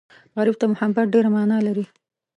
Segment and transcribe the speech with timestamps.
[0.37, 1.85] غریب ته محبت ډېره مانا لري